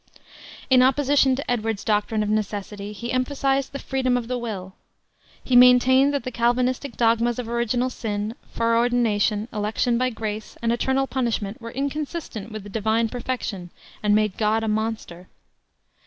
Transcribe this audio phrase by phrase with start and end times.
[0.71, 4.73] In opposition to Edwards's doctrine of necessity, he emphasized the freedom of the will.
[5.43, 11.05] He maintained that the Calvinistic dogmas of original sin, foreordination, election by grace, and eternal
[11.05, 13.69] punishment were inconsistent with the divine perfection,
[14.01, 15.29] and made God a monster.